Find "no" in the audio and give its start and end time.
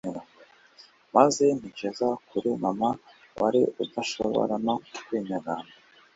4.65-4.75